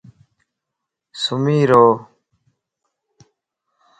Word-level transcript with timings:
سُمي 1.21 1.59
رَ 1.69 1.71
وَ 1.83 1.89